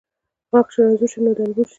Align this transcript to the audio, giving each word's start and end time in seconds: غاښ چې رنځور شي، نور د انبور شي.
غاښ 0.51 0.67
چې 0.71 0.77
رنځور 0.83 1.09
شي، 1.13 1.19
نور 1.23 1.35
د 1.37 1.39
انبور 1.45 1.65
شي. 1.65 1.69